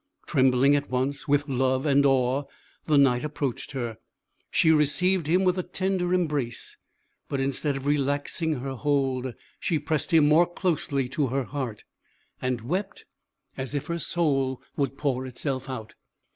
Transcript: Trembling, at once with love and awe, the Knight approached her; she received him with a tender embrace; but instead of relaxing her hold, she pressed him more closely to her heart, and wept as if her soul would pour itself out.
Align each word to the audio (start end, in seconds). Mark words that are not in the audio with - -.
Trembling, 0.25 0.75
at 0.75 0.89
once 0.89 1.27
with 1.27 1.47
love 1.47 1.85
and 1.85 2.07
awe, 2.07 2.45
the 2.87 2.97
Knight 2.97 3.23
approached 3.23 3.73
her; 3.73 3.99
she 4.49 4.71
received 4.71 5.27
him 5.27 5.43
with 5.43 5.59
a 5.59 5.61
tender 5.61 6.11
embrace; 6.11 6.75
but 7.29 7.39
instead 7.39 7.77
of 7.77 7.85
relaxing 7.85 8.53
her 8.61 8.73
hold, 8.73 9.35
she 9.59 9.77
pressed 9.77 10.09
him 10.09 10.27
more 10.27 10.47
closely 10.51 11.07
to 11.09 11.27
her 11.27 11.43
heart, 11.43 11.83
and 12.41 12.61
wept 12.61 13.05
as 13.55 13.75
if 13.75 13.85
her 13.85 13.99
soul 13.99 14.59
would 14.75 14.97
pour 14.97 15.27
itself 15.27 15.69
out. 15.69 15.93